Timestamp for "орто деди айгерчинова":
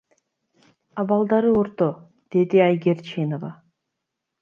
1.61-3.57